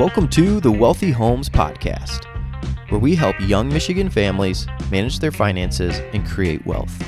[0.00, 2.24] Welcome to the Wealthy Homes Podcast,
[2.90, 7.04] where we help young Michigan families manage their finances and create wealth.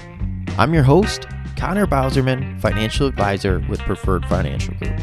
[0.59, 1.27] I'm your host,
[1.57, 5.01] Connor Bauserman, financial advisor with Preferred Financial Group.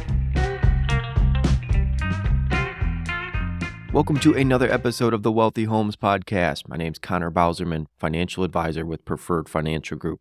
[3.92, 6.68] Welcome to another episode of the Wealthy Homes Podcast.
[6.68, 10.20] My name is Connor Bauserman, financial advisor with Preferred Financial Group.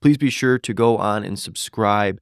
[0.00, 2.20] Please be sure to go on and subscribe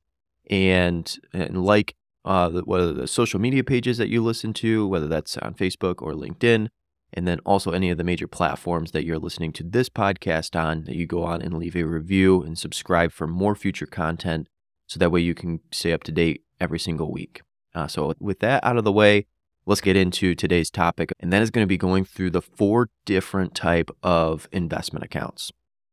[0.49, 1.95] and, and like
[2.27, 6.03] uh, the, whether the social media pages that you listen to, whether that's on Facebook
[6.03, 6.68] or LinkedIn,
[7.12, 10.84] and then also any of the major platforms that you're listening to this podcast on,
[10.84, 14.48] that you go on and leave a review and subscribe for more future content
[14.89, 17.43] so that way you can stay up to date every single week.
[17.75, 19.26] Uh, so, with that out of the way,
[19.64, 22.89] let's get into today's topic, and that is going to be going through the four
[23.04, 25.53] different type of investment accounts.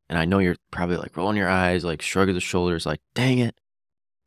[0.10, 3.40] And I know you're probably like rolling your eyes, like shrugging the shoulders, like, dang
[3.40, 3.56] it,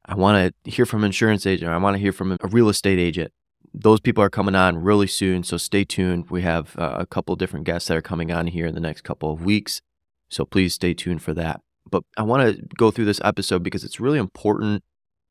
[0.09, 1.70] I want to hear from an insurance agent.
[1.70, 3.33] I want to hear from a real estate agent.
[3.74, 6.31] Those people are coming on really soon, so stay tuned.
[6.31, 9.03] We have uh, a couple different guests that are coming on here in the next
[9.03, 9.83] couple of weeks,
[10.28, 11.61] so please stay tuned for that.
[11.91, 14.83] But I want to go through this episode because it's really important.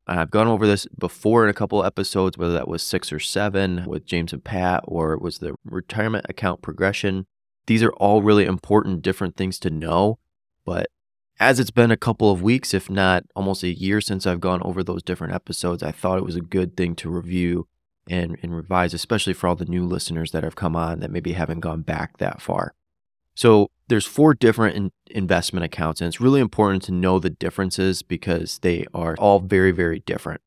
[0.08, 3.85] I've gone over this before in a couple episodes, whether that was six or seven
[3.88, 7.25] with James and Pat, or it was the retirement account progression.
[7.66, 10.19] These are all really important, different things to know.
[10.66, 10.88] But
[11.39, 14.61] as it's been a couple of weeks, if not almost a year since I've gone
[14.64, 17.67] over those different episodes, I thought it was a good thing to review
[18.08, 21.33] and, and revise, especially for all the new listeners that have come on that maybe
[21.33, 22.73] haven't gone back that far.
[23.33, 28.02] So there's four different in investment accounts, and it's really important to know the differences
[28.02, 30.41] because they are all very, very different.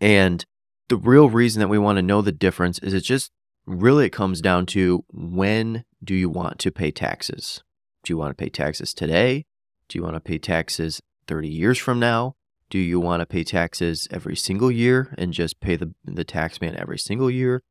[0.00, 0.44] And
[0.88, 3.30] the real reason that we want to know the difference is it just
[3.64, 7.62] really it comes down to when do you want to pay taxes?
[8.02, 9.46] Do you want to pay taxes today?
[9.88, 12.36] Do you want to pay taxes 30 years from now?
[12.70, 16.60] Do you want to pay taxes every single year and just pay the, the tax
[16.60, 17.62] man every single year?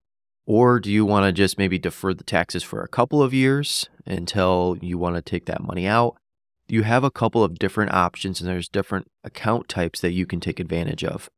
[0.45, 3.89] Or do you want to just maybe defer the taxes for a couple of years
[4.05, 6.17] until you want to take that money out?
[6.67, 10.39] You have a couple of different options and there's different account types that you can
[10.39, 11.29] take advantage of.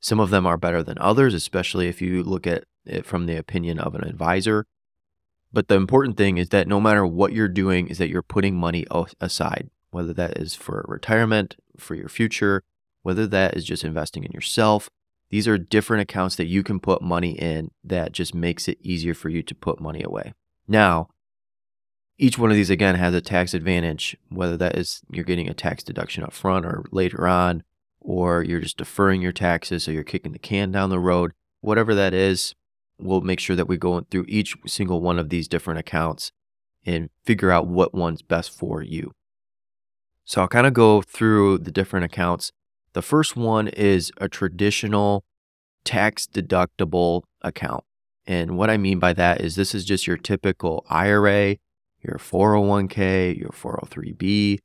[0.00, 3.36] Some of them are better than others, especially if you look at it from the
[3.36, 4.66] opinion of an advisor.
[5.52, 8.56] But the important thing is that no matter what you're doing is that you're putting
[8.56, 8.86] money
[9.20, 12.62] aside whether that is for retirement, for your future,
[13.02, 14.88] whether that is just investing in yourself.
[15.30, 19.14] These are different accounts that you can put money in that just makes it easier
[19.14, 20.32] for you to put money away.
[20.66, 21.08] Now,
[22.18, 25.54] each one of these again has a tax advantage, whether that is you're getting a
[25.54, 27.62] tax deduction up front or later on,
[28.00, 31.32] or you're just deferring your taxes, so you're kicking the can down the road.
[31.60, 32.54] Whatever that is,
[32.98, 36.32] we'll make sure that we go through each single one of these different accounts
[36.84, 39.12] and figure out what one's best for you.
[40.30, 42.52] So I'll kind of go through the different accounts.
[42.92, 45.24] The first one is a traditional
[45.82, 47.82] tax deductible account.
[48.28, 51.56] And what I mean by that is this is just your typical IRA,
[52.00, 54.60] your 401k, your 403b,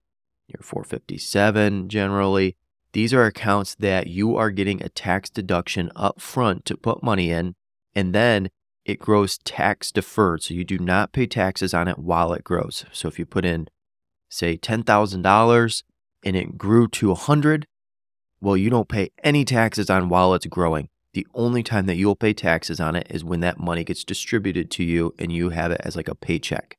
[0.50, 2.56] your 457 generally.
[2.94, 7.32] These are accounts that you are getting a tax deduction up front to put money
[7.32, 7.56] in,
[7.96, 8.52] and then
[8.86, 10.44] it grows tax deferred.
[10.44, 12.86] So you do not pay taxes on it while it grows.
[12.92, 13.68] So if you put in
[14.30, 15.84] say $10,000
[16.24, 17.68] and it grew to 100,
[18.42, 20.90] well, you don't pay any taxes on while it's growing.
[21.14, 24.70] The only time that you'll pay taxes on it is when that money gets distributed
[24.72, 26.78] to you and you have it as like a paycheck.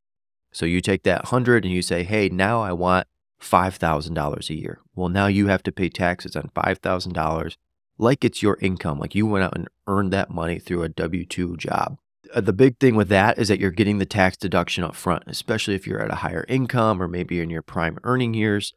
[0.52, 3.06] So you take that 100 and you say, "Hey, now I want
[3.40, 7.56] $5,000 a year." Well, now you have to pay taxes on $5,000
[7.98, 11.56] like it's your income, like you went out and earned that money through a W2
[11.56, 11.98] job.
[12.34, 15.24] Uh, the big thing with that is that you're getting the tax deduction up front,
[15.26, 18.72] especially if you're at a higher income or maybe in your prime earning years.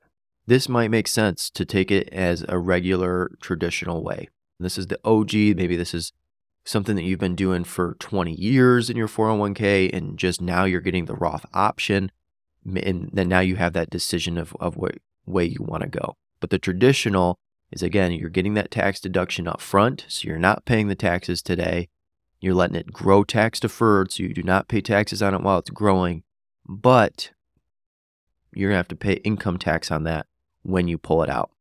[0.47, 4.29] This might make sense to take it as a regular traditional way.
[4.59, 5.33] This is the OG.
[5.33, 6.11] Maybe this is
[6.65, 10.81] something that you've been doing for 20 years in your 401k, and just now you're
[10.81, 12.11] getting the Roth option.
[12.65, 14.95] And then now you have that decision of, of what
[15.25, 16.15] way you want to go.
[16.39, 17.37] But the traditional
[17.71, 20.05] is again, you're getting that tax deduction up front.
[20.07, 21.89] So you're not paying the taxes today.
[22.41, 25.59] You're letting it grow tax deferred, so you do not pay taxes on it while
[25.59, 26.23] it's growing,
[26.65, 27.31] but
[28.53, 30.25] you're going to have to pay income tax on that
[30.63, 31.51] when you pull it out.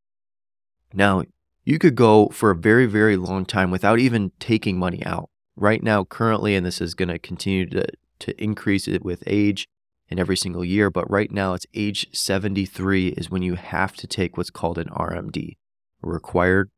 [0.93, 1.23] Now,
[1.65, 5.29] you could go for a very, very long time without even taking money out.
[5.55, 7.85] Right now, currently, and this is going to continue to,
[8.19, 9.67] to increase it with age
[10.09, 14.07] and every single year, but right now it's age 73 is when you have to
[14.07, 15.57] take what's called an RMD,
[16.01, 16.71] required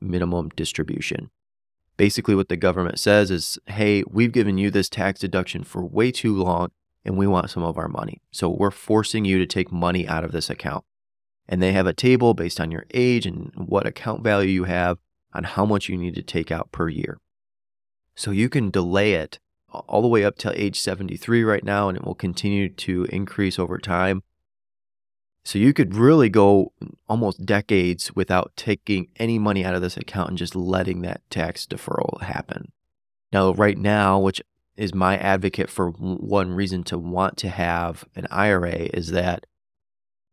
[0.00, 1.30] minimum distribution.
[1.96, 6.12] Basically, what the government says is, hey, we've given you this tax deduction for way
[6.12, 6.70] too long
[7.06, 8.20] and we want some of our money.
[8.32, 10.84] So we're forcing you to take money out of this account.
[11.48, 14.98] And they have a table based on your age and what account value you have
[15.32, 17.18] on how much you need to take out per year.
[18.16, 19.38] So you can delay it
[19.70, 23.58] all the way up to age 73 right now, and it will continue to increase
[23.58, 24.22] over time.
[25.46, 26.72] So you could really go
[27.08, 31.66] almost decades without taking any money out of this account and just letting that tax
[31.66, 32.72] deferral happen.
[33.32, 34.42] Now, right now, which
[34.76, 39.46] is my advocate for one reason to want to have an IRA is that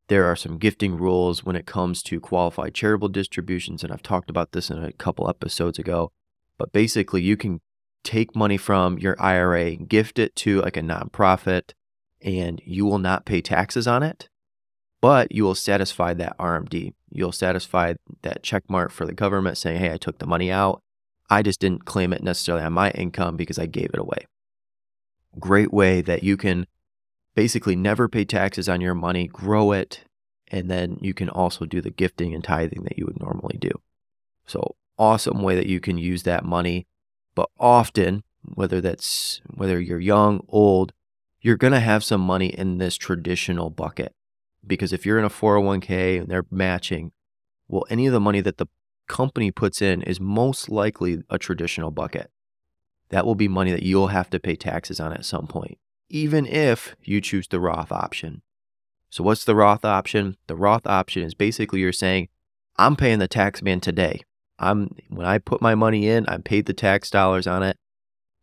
[0.07, 3.83] there are some gifting rules when it comes to qualified charitable distributions.
[3.83, 6.11] And I've talked about this in a couple episodes ago.
[6.57, 7.61] But basically, you can
[8.03, 11.73] take money from your IRA, gift it to like a nonprofit,
[12.19, 14.27] and you will not pay taxes on it
[15.03, 16.93] but you will satisfy that RMD.
[17.11, 20.81] You'll satisfy that check mark for the government saying, hey, I took the money out.
[21.29, 24.25] I just didn't claim it necessarily on my income because I gave it away.
[25.37, 26.67] Great way that you can
[27.35, 30.05] basically never pay taxes on your money, grow it,
[30.47, 33.71] and then you can also do the gifting and tithing that you would normally do.
[34.45, 36.87] So, awesome way that you can use that money.
[37.35, 38.23] But often,
[38.55, 40.93] whether that's whether you're young, old,
[41.41, 44.15] you're going to have some money in this traditional bucket
[44.65, 47.11] because if you're in a 401k and they're matching,
[47.67, 48.67] well, any of the money that the
[49.07, 52.31] company puts in is most likely a traditional bucket.
[53.09, 55.77] That will be money that you'll have to pay taxes on at some point,
[56.09, 58.41] even if you choose the Roth option.
[59.09, 60.37] So, what's the Roth option?
[60.47, 62.29] The Roth option is basically you're saying,
[62.77, 64.21] I'm paying the tax man today.
[64.57, 67.77] I'm when I put my money in, I paid the tax dollars on it.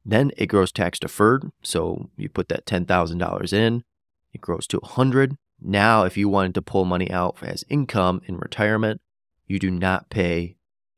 [0.05, 1.50] Then it grows tax deferred.
[1.62, 3.84] So you put that $10,000 in,
[4.32, 5.37] it grows to 100.
[5.62, 9.01] Now, if you wanted to pull money out as income in retirement,
[9.47, 10.57] you do not pay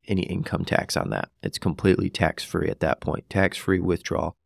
[0.09, 1.31] any income tax on that.
[1.43, 4.37] It's completely tax free at that point, tax free withdrawal.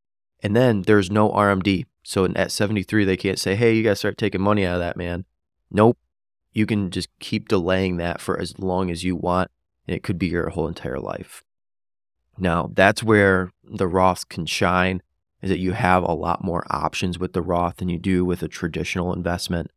[0.43, 1.87] And then there's no RMD.
[2.03, 4.81] So at 73, they can't say, hey, you got to start taking money out of
[4.81, 5.25] that, man.
[5.71, 5.99] Nope.
[6.53, 9.51] You can just keep delaying that for as long as you want,
[9.87, 11.43] and it could be your whole entire life.
[12.39, 15.03] Now, that's where the Roth can shine,
[15.43, 18.43] is that you have a lot more options with the Roth than you do with
[18.43, 19.71] a traditional investment.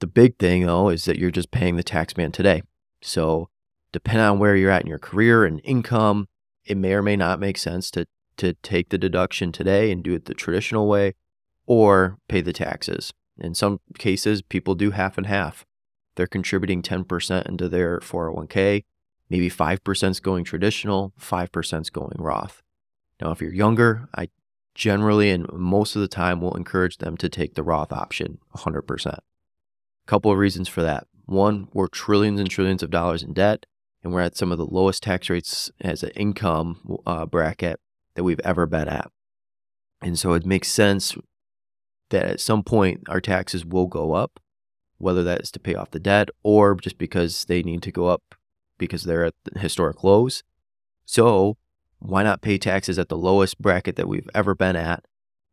[0.00, 2.62] The big thing, though, is that you're just paying the tax man today.
[3.02, 3.48] So,
[3.92, 6.28] depending on where you're at in your career and income,
[6.64, 8.06] it may or may not make sense to,
[8.36, 11.14] to take the deduction today and do it the traditional way
[11.66, 13.12] or pay the taxes.
[13.38, 15.64] In some cases, people do half and half.
[16.16, 18.84] They're contributing 10% into their 401k.
[19.28, 22.62] Maybe 5% is going traditional, 5% is going Roth.
[23.20, 24.28] Now, if you're younger, I
[24.74, 29.18] generally and most of the time will encourage them to take the Roth option 100%.
[30.06, 31.06] Couple of reasons for that.
[31.24, 33.66] One, we're trillions and trillions of dollars in debt,
[34.02, 37.80] and we're at some of the lowest tax rates as an income uh, bracket
[38.14, 39.10] that we've ever been at.
[40.00, 41.16] And so it makes sense
[42.10, 44.38] that at some point our taxes will go up,
[44.98, 48.06] whether that is to pay off the debt or just because they need to go
[48.06, 48.36] up
[48.78, 50.44] because they're at historic lows.
[51.04, 51.56] So
[51.98, 55.04] why not pay taxes at the lowest bracket that we've ever been at?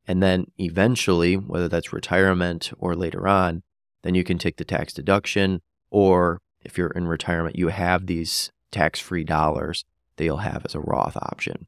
[0.07, 3.63] And then eventually, whether that's retirement or later on,
[4.03, 5.61] then you can take the tax deduction.
[5.89, 9.85] Or if you're in retirement, you have these tax free dollars
[10.17, 11.67] that you'll have as a Roth option.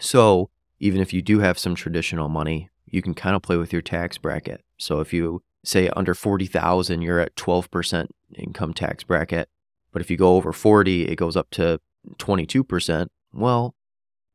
[0.00, 3.72] So even if you do have some traditional money, you can kind of play with
[3.72, 4.62] your tax bracket.
[4.78, 9.48] So if you say under 40,000, you're at 12% income tax bracket.
[9.92, 11.80] But if you go over 40, it goes up to
[12.18, 13.08] 22%.
[13.32, 13.74] Well,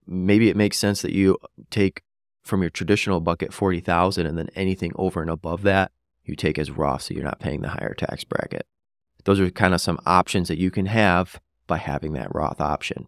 [0.06, 1.38] maybe it makes sense that you
[1.70, 2.02] take
[2.44, 5.92] from your traditional bucket 40,000 and then anything over and above that
[6.24, 8.66] you take as Roth so you're not paying the higher tax bracket.
[9.26, 13.08] Those are kind of some options that you can have by having that Roth option.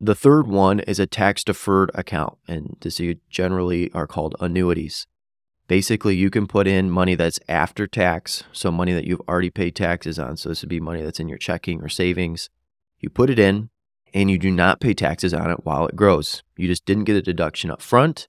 [0.00, 5.06] The third one is a tax deferred account, and this generally are called annuities.
[5.68, 9.76] Basically, you can put in money that's after tax, so money that you've already paid
[9.76, 10.38] taxes on.
[10.38, 12.48] So, this would be money that's in your checking or savings.
[12.98, 13.68] You put it in,
[14.14, 16.42] and you do not pay taxes on it while it grows.
[16.56, 18.26] You just didn't get a deduction up front,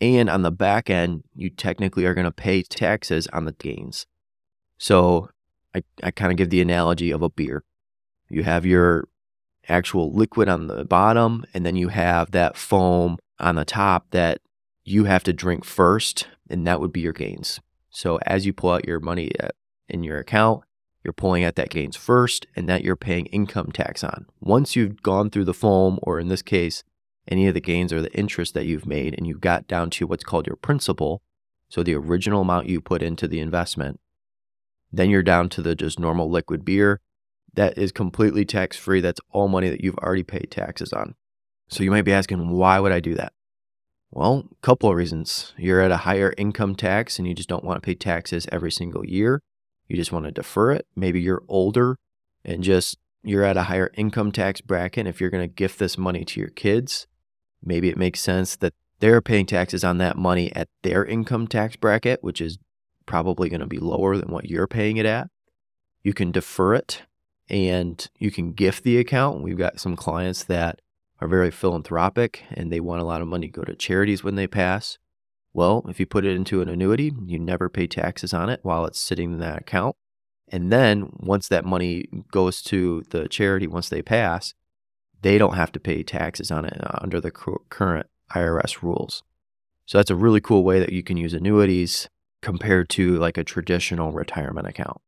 [0.00, 4.06] and on the back end, you technically are going to pay taxes on the gains.
[4.78, 5.30] So
[5.74, 7.64] I, I kind of give the analogy of a beer.
[8.28, 9.08] You have your
[9.68, 14.40] actual liquid on the bottom, and then you have that foam on the top that
[14.84, 17.60] you have to drink first, and that would be your gains.
[17.90, 19.48] So as you pull out your money uh,
[19.88, 20.64] in your account,
[21.04, 24.26] you're pulling out that gains first, and that you're paying income tax on.
[24.40, 26.82] Once you've gone through the foam, or in this case,
[27.28, 30.06] any of the gains or the interest that you've made and you've got down to
[30.06, 31.22] what's called your principal,
[31.68, 34.00] so the original amount you put into the investment,
[34.90, 37.00] then you're down to the just normal liquid beer
[37.54, 39.00] that is completely tax free.
[39.00, 41.14] That's all money that you've already paid taxes on.
[41.68, 43.32] So you might be asking, why would I do that?
[44.10, 45.52] Well, a couple of reasons.
[45.58, 48.72] You're at a higher income tax and you just don't want to pay taxes every
[48.72, 49.42] single year.
[49.86, 50.86] You just want to defer it.
[50.96, 51.98] Maybe you're older
[52.44, 55.06] and just you're at a higher income tax bracket.
[55.06, 57.06] If you're going to gift this money to your kids,
[57.62, 61.76] maybe it makes sense that they're paying taxes on that money at their income tax
[61.76, 62.58] bracket, which is
[63.06, 65.28] probably going to be lower than what you're paying it at.
[66.02, 67.02] You can defer it
[67.48, 69.42] and you can gift the account.
[69.42, 70.80] We've got some clients that
[71.20, 74.34] are very philanthropic and they want a lot of money to go to charities when
[74.34, 74.98] they pass.
[75.52, 78.84] Well, if you put it into an annuity, you never pay taxes on it while
[78.84, 79.96] it's sitting in that account.
[80.50, 84.54] And then once that money goes to the charity, once they pass,
[85.22, 89.22] they don't have to pay taxes on it uh, under the current IRS rules.
[89.86, 92.08] So that's a really cool way that you can use annuities
[92.42, 95.00] compared to like a traditional retirement account.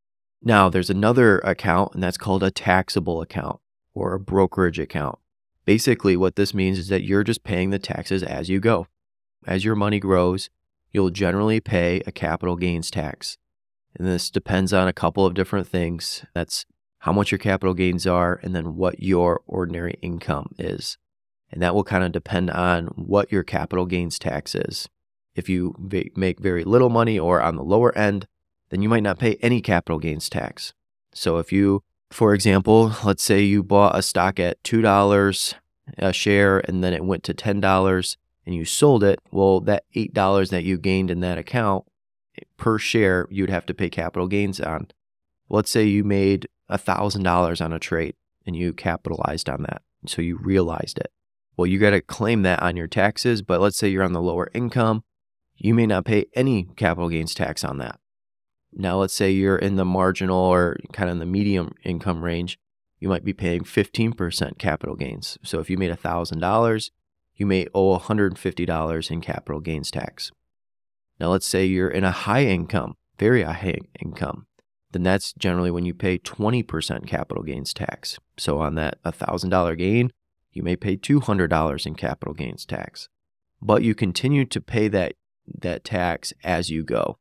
[0.42, 3.60] Now, there's another account, and that's called a taxable account
[3.94, 5.18] or a brokerage account.
[5.66, 8.86] Basically, what this means is that you're just paying the taxes as you go.
[9.46, 10.48] As your money grows,
[10.92, 13.36] you'll generally pay a capital gains tax.
[13.96, 16.24] And this depends on a couple of different things.
[16.34, 16.64] That's
[17.00, 20.98] how much your capital gains are, and then what your ordinary income is.
[21.50, 24.88] And that will kind of depend on what your capital gains tax is.
[25.34, 25.74] If you
[26.14, 28.26] make very little money or on the lower end,
[28.70, 30.74] then you might not pay any capital gains tax.
[31.12, 35.54] So if you, for example, let's say you bought a stock at $2
[35.98, 38.16] a share and then it went to $10
[38.46, 41.84] and you sold it, well, that $8 that you gained in that account
[42.38, 44.88] eh, per share, you'd have to pay capital gains on.
[45.48, 48.14] Let's say you made $1,000 on a trade
[48.46, 49.82] and you capitalized on that.
[50.06, 51.12] So you realized it.
[51.56, 54.22] Well, you got to claim that on your taxes, but let's say you're on the
[54.22, 55.04] lower income,
[55.56, 58.00] you may not pay any capital gains tax on that.
[58.72, 62.58] Now, let's say you're in the marginal or kind of in the medium income range,
[62.98, 65.38] you might be paying 15% capital gains.
[65.42, 66.90] So if you made $1,000,
[67.34, 70.30] you may owe $150 in capital gains tax.
[71.18, 74.46] Now, let's say you're in a high income, very high income,
[74.92, 78.18] then that's generally when you pay 20% capital gains tax.
[78.36, 80.10] So on that $1,000 gain,
[80.52, 83.08] you may pay $200 in capital gains tax,
[83.62, 85.14] but you continue to pay that,
[85.46, 87.18] that tax as you go.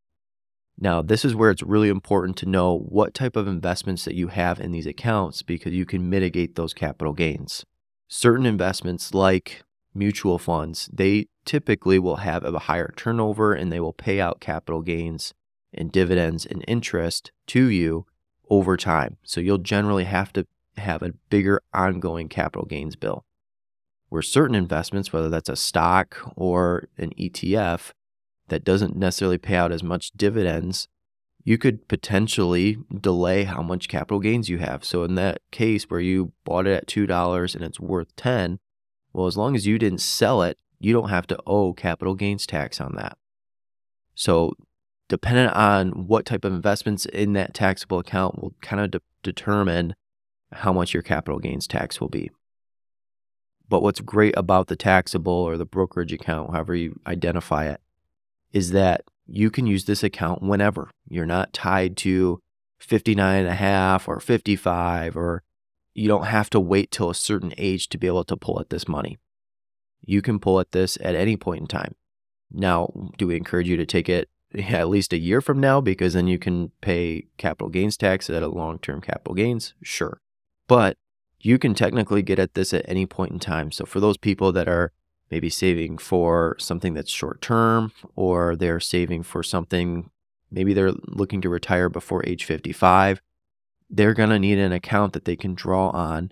[0.82, 4.30] Now, this is where it's really important to know what type of investments that you
[4.30, 7.66] have in these accounts because you can mitigate those capital gains.
[8.08, 9.62] Certain investments, like
[9.94, 14.82] mutual funds, they typically will have a higher turnover and they will pay out capital
[14.82, 15.34] gains
[15.74, 18.06] and dividends and interest to you
[18.50, 19.18] over time.
[19.24, 20.48] So you'll generally have to
[20.78, 23.26] have a bigger ongoing capital gains bill.
[24.10, 27.92] Where certain investments, whether that's a stock or an ETF,
[28.48, 30.88] that doesn't necessarily pay out as much dividends,
[31.44, 34.84] you could potentially delay how much capital gains you have.
[34.84, 38.60] So in that case where you bought it at $2 and it's worth 10,
[39.14, 42.46] well as long as you didn't sell it, you don't have to owe capital gains
[42.46, 43.18] tax on that.
[44.16, 44.54] So
[45.10, 49.96] dependent on what type of investments in that taxable account will kind of de- determine
[50.54, 52.32] how much your capital gains tax will be.
[53.68, 57.82] But what's great about the taxable or the brokerage account, however you identify it,
[58.54, 60.90] is that you can use this account whenever.
[61.08, 62.40] You're not tied to
[62.80, 65.44] 59 and a half or 55 or
[65.94, 68.70] you don't have to wait till a certain age to be able to pull at
[68.70, 69.18] this money.
[70.02, 71.96] You can pull at this at any point in time.
[72.52, 74.30] Now, do we encourage you to take it
[74.70, 78.44] at least a year from now because then you can pay capital gains tax at
[78.44, 79.74] a long-term capital gains?
[79.82, 80.22] Sure.
[80.68, 80.98] But
[81.40, 83.72] you can technically get at this at any point in time.
[83.72, 84.92] So for those people that are
[85.32, 90.10] maybe saving for something that's short term or they're saving for something
[90.52, 93.22] maybe they're looking to retire before age 55,
[93.90, 96.32] they're going to need an account that they can draw on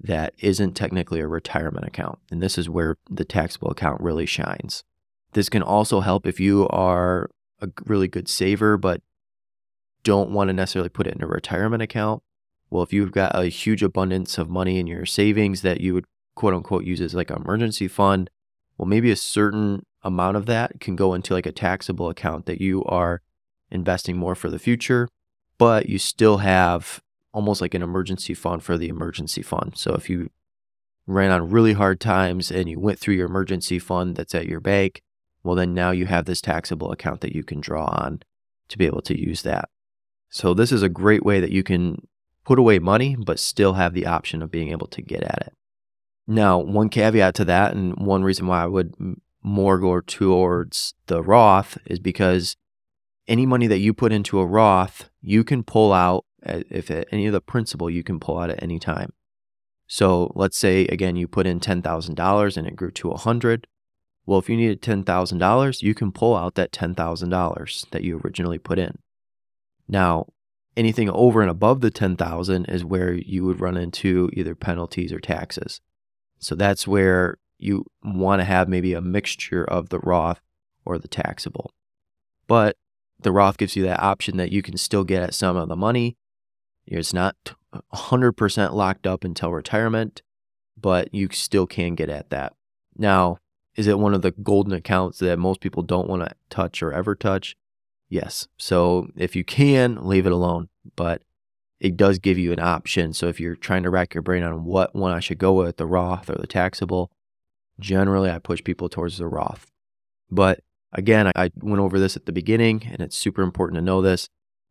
[0.00, 2.18] that isn't technically a retirement account.
[2.30, 4.84] And this is where the taxable account really shines.
[5.32, 9.02] This can also help if you are a really good saver but
[10.04, 12.22] don't want to necessarily put it in a retirement account
[12.70, 16.04] well, if you've got a huge abundance of money in your savings that you would
[16.34, 18.30] quote unquote use as like an emergency fund,
[18.76, 22.60] well, maybe a certain amount of that can go into like a taxable account that
[22.60, 23.22] you are
[23.70, 25.08] investing more for the future,
[25.56, 29.72] but you still have almost like an emergency fund for the emergency fund.
[29.76, 30.30] So if you
[31.06, 34.60] ran on really hard times and you went through your emergency fund that's at your
[34.60, 35.02] bank,
[35.42, 38.22] well, then now you have this taxable account that you can draw on
[38.68, 39.68] to be able to use that.
[40.28, 42.06] So this is a great way that you can
[42.44, 45.54] put away money, but still have the option of being able to get at it.
[46.26, 48.94] Now, one caveat to that, and one reason why I would
[49.42, 52.56] more go towards the Roth is because
[53.26, 57.32] any money that you put into a Roth, you can pull out, if any of
[57.32, 59.12] the principal, you can pull out at any time.
[59.86, 63.66] So let's say, again, you put in $10,000 and it grew to 100.
[64.28, 68.78] Well, if you needed $10,000, you can pull out that $10,000 that you originally put
[68.78, 68.98] in.
[69.88, 70.26] Now,
[70.76, 75.18] anything over and above the 10,000 is where you would run into either penalties or
[75.18, 75.80] taxes.
[76.38, 80.42] So that's where you want to have maybe a mixture of the Roth
[80.84, 81.72] or the taxable.
[82.46, 82.76] But
[83.18, 85.74] the Roth gives you that option that you can still get at some of the
[85.74, 86.18] money.
[86.86, 87.34] It's not
[87.94, 90.20] 100% locked up until retirement,
[90.76, 92.52] but you still can get at that.
[92.94, 93.38] Now,
[93.78, 96.92] is it one of the golden accounts that most people don't want to touch or
[96.92, 97.56] ever touch?
[98.08, 98.48] Yes.
[98.56, 100.68] So if you can, leave it alone.
[100.96, 101.22] But
[101.78, 103.12] it does give you an option.
[103.12, 105.76] So if you're trying to rack your brain on what one I should go with,
[105.76, 107.12] the Roth or the taxable,
[107.78, 109.70] generally I push people towards the Roth.
[110.28, 114.02] But again, I went over this at the beginning, and it's super important to know
[114.02, 114.28] this.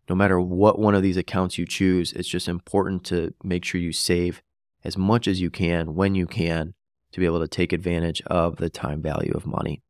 [0.10, 3.80] No matter what one of these accounts you choose, it's just important to make sure
[3.80, 4.42] you save
[4.84, 6.74] as much as you can when you can
[7.12, 9.82] to be able to take advantage of the time value of money.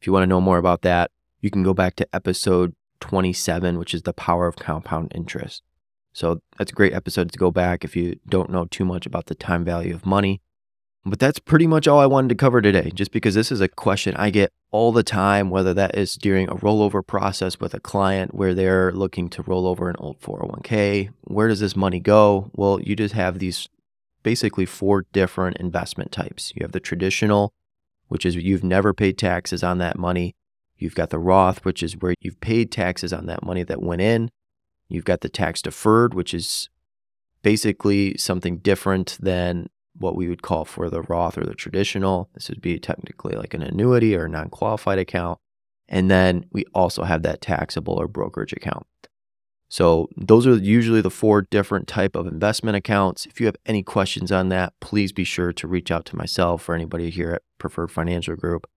[0.00, 3.78] If you want to know more about that, you can go back to episode 27,
[3.78, 5.62] which is the power of compound interest.
[6.12, 9.26] So that's a great episode to go back if you don't know too much about
[9.26, 10.40] the time value of money.
[11.04, 13.66] But that's pretty much all I wanted to cover today, just because this is a
[13.66, 17.80] question I get all the time, whether that is during a rollover process with a
[17.80, 21.10] client where they're looking to roll over an old 401k.
[21.22, 22.50] Where does this money go?
[22.54, 23.68] Well, you just have these
[24.22, 26.52] basically four different investment types.
[26.54, 27.52] You have the traditional,
[28.08, 30.34] which is you've never paid taxes on that money.
[30.76, 34.02] You've got the Roth, which is where you've paid taxes on that money that went
[34.02, 34.30] in.
[34.88, 36.68] You've got the tax deferred, which is
[37.42, 42.28] basically something different than what we would call for the Roth or the traditional.
[42.34, 45.38] This would be technically like an annuity or a non qualified account.
[45.88, 48.86] And then we also have that taxable or brokerage account.
[49.72, 53.24] So those are usually the four different type of investment accounts.
[53.24, 56.68] If you have any questions on that, please be sure to reach out to myself
[56.68, 58.68] or anybody here at Preferred Financial Group.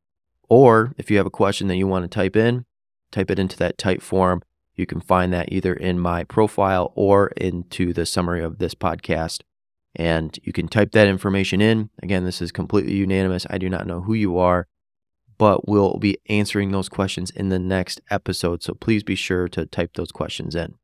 [0.47, 2.63] Or if you have a question that you want to type in,
[3.11, 4.41] type it into that Typeform
[4.75, 9.41] you can find that either in my profile or into the summary of this podcast.
[9.95, 11.89] And you can type that information in.
[12.03, 13.47] Again, this is completely unanimous.
[13.49, 14.67] I do not know who you are,
[15.37, 18.61] but we'll be answering those questions in the next episode.
[18.61, 20.75] So please be sure to type those questions in.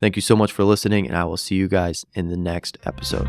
[0.00, 2.78] Thank you so much for listening, and I will see you guys in the next
[2.84, 3.28] episode.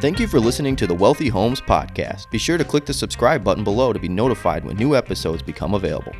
[0.00, 2.30] Thank you for listening to the Wealthy Homes Podcast.
[2.30, 5.74] Be sure to click the subscribe button below to be notified when new episodes become
[5.74, 6.12] available.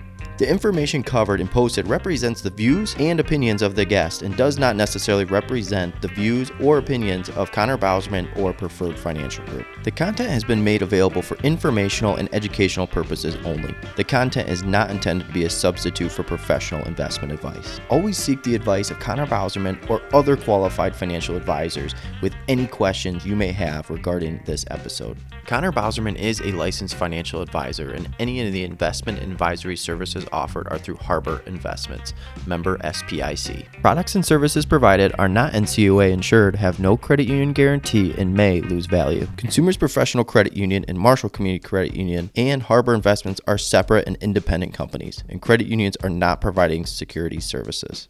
[0.43, 4.59] The information covered and posted represents the views and opinions of the guest and does
[4.59, 9.65] not necessarily represent the views or opinions of Connor Bauserman or Preferred Financial Group.
[9.85, 13.73] The content has been made available for informational and educational purposes only.
[13.95, 17.81] The content is not intended to be a substitute for professional investment advice.
[17.89, 23.25] Always seek the advice of Connor Bauserman or other qualified financial advisors with any questions
[23.25, 25.19] you may have regarding this episode.
[25.47, 30.69] Connor Bauserman is a licensed financial advisor, and any of the investment advisory services offered
[30.71, 32.15] are through Harbor Investments,
[32.47, 33.67] member SIPC.
[33.83, 38.61] Products and services provided are not NCUA insured, have no credit union guarantee, and may
[38.61, 39.27] lose value.
[39.37, 44.17] Consumers Professional Credit Union and Marshall Community Credit Union and Harbor Investments are separate and
[44.21, 48.09] independent companies, and credit unions are not providing security services.